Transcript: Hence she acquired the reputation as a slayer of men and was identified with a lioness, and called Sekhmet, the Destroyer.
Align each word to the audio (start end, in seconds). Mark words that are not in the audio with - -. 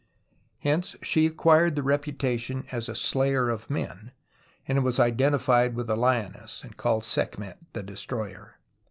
Hence 0.61 0.95
she 1.03 1.27
acquired 1.27 1.75
the 1.75 1.83
reputation 1.83 2.65
as 2.71 2.89
a 2.89 2.95
slayer 2.95 3.49
of 3.49 3.69
men 3.69 4.11
and 4.67 4.83
was 4.83 4.99
identified 4.99 5.75
with 5.75 5.91
a 5.91 5.95
lioness, 5.95 6.63
and 6.63 6.75
called 6.75 7.03
Sekhmet, 7.03 7.59
the 7.73 7.83
Destroyer. 7.83 8.57